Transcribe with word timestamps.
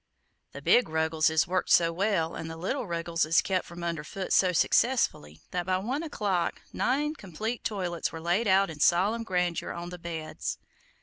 The 0.53 0.63
big 0.63 0.89
Ruggleses 0.89 1.45
worked 1.45 1.69
so 1.69 1.93
well, 1.93 2.33
and 2.33 2.49
the 2.49 2.57
little 2.57 2.87
Ruggleses 2.87 3.39
kept 3.43 3.67
from 3.67 3.83
"under 3.83 4.03
foot" 4.03 4.33
so 4.33 4.51
successfully, 4.51 5.41
that 5.51 5.67
by 5.67 5.77
one 5.77 6.01
o'clock 6.01 6.59
nine 6.73 7.13
complete 7.13 7.63
toilets 7.63 8.11
were 8.11 8.19
laid 8.19 8.47
out 8.47 8.71
in 8.71 8.79
solemn 8.79 9.21
grandeur 9.21 9.69
on 9.69 9.89
the 9.89 9.99
beds. 9.99 10.57